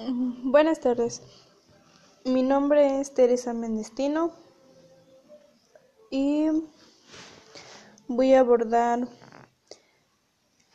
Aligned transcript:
Buenas 0.00 0.78
tardes. 0.78 1.22
Mi 2.24 2.44
nombre 2.44 3.00
es 3.00 3.14
Teresa 3.14 3.52
Mendestino 3.52 4.32
y 6.08 6.46
voy 8.06 8.32
a 8.34 8.40
abordar 8.40 9.08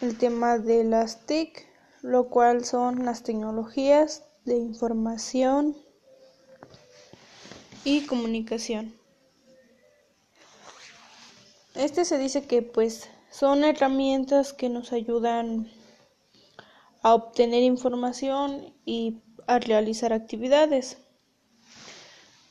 el 0.00 0.16
tema 0.18 0.58
de 0.58 0.84
las 0.84 1.26
TIC, 1.26 1.66
lo 2.02 2.28
cual 2.28 2.64
son 2.64 3.04
las 3.04 3.24
tecnologías 3.24 4.22
de 4.44 4.56
información 4.56 5.76
y 7.82 8.06
comunicación. 8.06 8.94
Este 11.74 12.04
se 12.04 12.18
dice 12.18 12.46
que 12.46 12.62
pues 12.62 13.10
son 13.32 13.64
herramientas 13.64 14.52
que 14.52 14.68
nos 14.68 14.92
ayudan 14.92 15.68
a 17.02 17.14
obtener 17.14 17.62
información 17.62 18.74
y 18.84 19.22
a 19.46 19.58
realizar 19.58 20.12
actividades. 20.12 20.98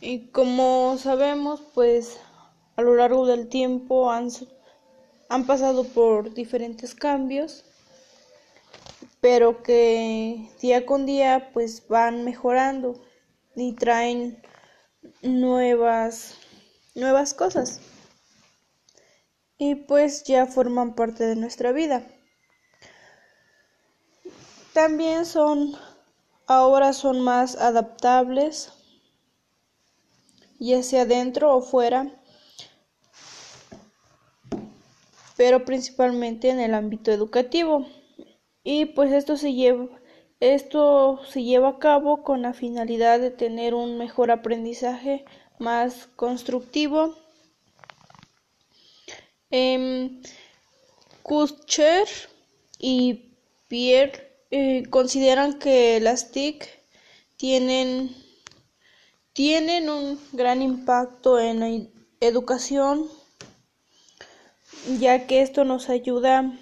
Y 0.00 0.28
como 0.28 0.96
sabemos, 0.98 1.60
pues 1.74 2.18
a 2.76 2.82
lo 2.82 2.94
largo 2.94 3.26
del 3.26 3.48
tiempo 3.48 4.10
han, 4.10 4.30
han 5.28 5.46
pasado 5.46 5.84
por 5.84 6.34
diferentes 6.34 6.94
cambios, 6.94 7.64
pero 9.20 9.62
que 9.62 10.48
día 10.60 10.86
con 10.86 11.04
día 11.04 11.50
pues 11.52 11.86
van 11.88 12.24
mejorando 12.24 13.02
y 13.56 13.72
traen 13.72 14.40
nuevas 15.22 16.36
nuevas 16.98 17.34
cosas. 17.34 17.80
Y 19.56 19.74
pues 19.74 20.24
ya 20.24 20.46
forman 20.46 20.94
parte 20.94 21.24
de 21.24 21.36
nuestra 21.36 21.72
vida. 21.72 22.06
También 24.78 25.26
son, 25.26 25.74
ahora 26.46 26.92
son 26.92 27.20
más 27.20 27.56
adaptables, 27.56 28.72
ya 30.60 30.84
sea 30.84 31.04
dentro 31.04 31.52
o 31.52 31.62
fuera, 31.62 32.14
pero 35.36 35.64
principalmente 35.64 36.50
en 36.50 36.60
el 36.60 36.74
ámbito 36.74 37.10
educativo. 37.10 37.88
Y 38.62 38.84
pues 38.84 39.12
esto 39.12 39.36
se 39.36 39.52
lleva, 39.52 39.88
esto 40.38 41.22
se 41.28 41.42
lleva 41.42 41.70
a 41.70 41.78
cabo 41.80 42.22
con 42.22 42.42
la 42.42 42.54
finalidad 42.54 43.18
de 43.18 43.32
tener 43.32 43.74
un 43.74 43.98
mejor 43.98 44.30
aprendizaje 44.30 45.24
más 45.58 46.06
constructivo. 46.14 47.16
Eh, 49.50 50.22
Kutscher 51.24 52.06
y 52.78 53.34
Pierre 53.66 54.27
eh, 54.50 54.84
consideran 54.88 55.58
que 55.58 56.00
las 56.00 56.30
TIC 56.30 56.66
tienen, 57.36 58.16
tienen 59.32 59.90
un 59.90 60.18
gran 60.32 60.62
impacto 60.62 61.38
en 61.38 61.60
la 61.60 61.88
educación, 62.20 63.06
ya 64.98 65.26
que 65.26 65.42
esto 65.42 65.64
nos 65.64 65.88
ayuda 65.90 66.58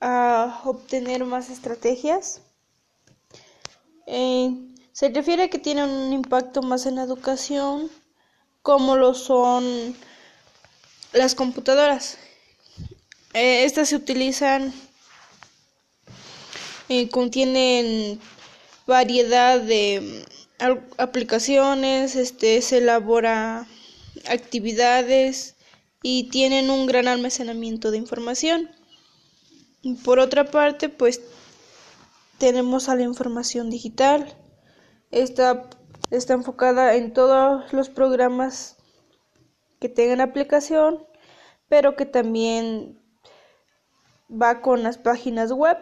a 0.00 0.62
obtener 0.64 1.24
más 1.24 1.50
estrategias. 1.50 2.42
Eh, 4.06 4.50
se 4.92 5.08
refiere 5.10 5.44
a 5.44 5.48
que 5.48 5.58
tienen 5.58 5.88
un 5.88 6.12
impacto 6.12 6.62
más 6.62 6.84
en 6.86 6.96
la 6.96 7.02
educación, 7.02 7.90
como 8.62 8.96
lo 8.96 9.14
son 9.14 9.94
las 11.12 11.34
computadoras. 11.34 12.18
Eh, 13.34 13.64
estas 13.64 13.90
se 13.90 13.96
utilizan 13.96 14.74
eh, 16.90 17.08
contienen 17.08 18.18
variedad 18.84 19.60
de 19.60 20.24
mm, 20.58 20.72
aplicaciones, 20.98 22.16
este, 22.16 22.60
se 22.62 22.78
elabora 22.78 23.68
actividades 24.28 25.54
y 26.02 26.30
tienen 26.30 26.68
un 26.68 26.86
gran 26.86 27.06
almacenamiento 27.06 27.92
de 27.92 27.98
información. 27.98 28.70
Por 30.04 30.18
otra 30.18 30.50
parte, 30.50 30.88
pues 30.88 31.20
tenemos 32.38 32.88
a 32.88 32.96
la 32.96 33.02
información 33.02 33.70
digital. 33.70 34.36
Esta 35.12 35.70
está 36.10 36.34
enfocada 36.34 36.96
en 36.96 37.12
todos 37.12 37.72
los 37.72 37.88
programas 37.88 38.78
que 39.78 39.88
tengan 39.88 40.20
aplicación, 40.20 41.06
pero 41.68 41.94
que 41.94 42.04
también 42.04 43.00
va 44.28 44.60
con 44.60 44.82
las 44.82 44.98
páginas 44.98 45.52
web 45.52 45.78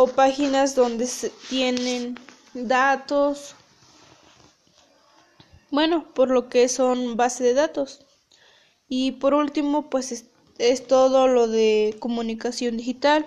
o 0.00 0.06
páginas 0.06 0.76
donde 0.76 1.08
se 1.08 1.28
tienen 1.50 2.16
datos, 2.54 3.56
bueno, 5.72 6.04
por 6.14 6.30
lo 6.30 6.48
que 6.48 6.68
son 6.68 7.16
base 7.16 7.42
de 7.42 7.54
datos. 7.54 8.06
Y 8.88 9.12
por 9.12 9.34
último, 9.34 9.90
pues 9.90 10.24
es, 10.58 10.86
todo 10.86 11.26
lo 11.26 11.48
de 11.48 11.96
comunicación 11.98 12.76
digital. 12.76 13.26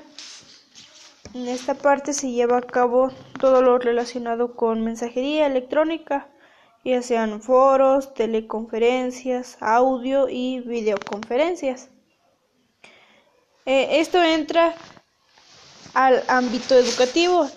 En 1.33 1.49
esta 1.49 1.73
parte 1.73 2.13
se 2.13 2.31
lleva 2.31 2.59
a 2.59 2.61
cabo 2.61 3.11
todo 3.37 3.61
lo 3.61 3.77
relacionado 3.77 4.55
con 4.55 4.81
mensajería 4.81 5.47
electrónica, 5.47 6.29
ya 6.85 7.01
sean 7.01 7.41
foros, 7.41 8.13
teleconferencias, 8.13 9.57
audio 9.59 10.29
y 10.29 10.61
videoconferencias. 10.61 11.89
Eh, 13.65 13.99
esto 13.99 14.23
entra 14.23 14.73
al 15.94 16.24
ámbito 16.28 16.75
educativo 16.75 17.50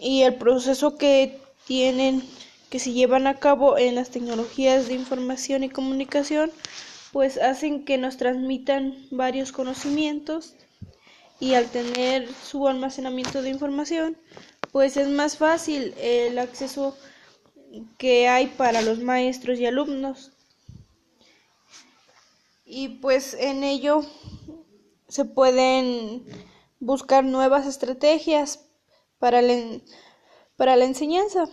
y 0.00 0.22
el 0.22 0.34
proceso 0.34 0.96
que 0.96 1.40
tienen 1.66 2.22
que 2.70 2.78
se 2.78 2.92
llevan 2.92 3.26
a 3.26 3.38
cabo 3.38 3.78
en 3.78 3.94
las 3.94 4.10
tecnologías 4.10 4.88
de 4.88 4.94
información 4.94 5.62
y 5.62 5.68
comunicación 5.68 6.50
pues 7.12 7.38
hacen 7.38 7.84
que 7.84 7.98
nos 7.98 8.16
transmitan 8.16 9.06
varios 9.10 9.52
conocimientos 9.52 10.54
y 11.38 11.54
al 11.54 11.66
tener 11.66 12.28
su 12.32 12.66
almacenamiento 12.66 13.42
de 13.42 13.50
información 13.50 14.16
pues 14.72 14.96
es 14.96 15.08
más 15.08 15.36
fácil 15.36 15.94
el 15.98 16.38
acceso 16.38 16.96
que 17.98 18.28
hay 18.28 18.46
para 18.48 18.82
los 18.82 18.98
maestros 19.00 19.58
y 19.58 19.66
alumnos. 19.66 20.32
Y 22.64 22.88
pues 23.00 23.34
en 23.34 23.62
ello 23.62 24.04
se 25.08 25.24
pueden 25.24 26.24
buscar 26.84 27.24
nuevas 27.24 27.66
estrategias 27.66 28.66
para 29.18 29.40
la, 29.42 29.80
para 30.56 30.76
la 30.76 30.84
enseñanza. 30.84 31.46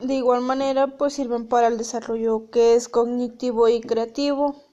De 0.00 0.14
igual 0.14 0.40
manera, 0.40 0.98
pues 0.98 1.14
sirven 1.14 1.46
para 1.48 1.68
el 1.68 1.78
desarrollo 1.78 2.50
que 2.50 2.74
es 2.74 2.88
cognitivo 2.88 3.68
y 3.68 3.80
creativo. 3.80 4.63